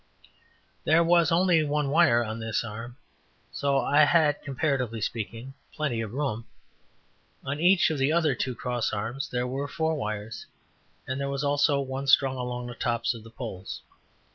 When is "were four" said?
9.45-9.93